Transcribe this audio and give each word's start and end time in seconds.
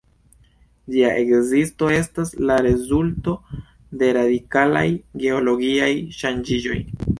Ĝia 0.93 1.11
ekzisto 1.23 1.89
estas 1.97 2.31
la 2.51 2.57
rezulto 2.69 3.35
de 4.01 4.11
radikalaj 4.19 4.85
geologiaj 5.27 5.95
ŝanĝiĝoj. 6.23 6.83